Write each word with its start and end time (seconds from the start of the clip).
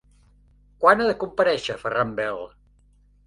Quan 0.85 1.03
ha 1.03 1.09
de 1.09 1.15
comparèixer 1.25 1.77
Ferran 1.83 2.17
Bel? 2.21 2.41